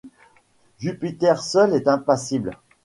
[0.79, 2.57] Jupiter seul est impassible.